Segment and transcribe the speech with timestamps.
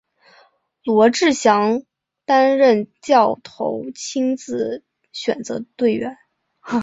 [0.83, 1.83] 罗志祥
[2.25, 6.17] 担任教头亲自选择队员。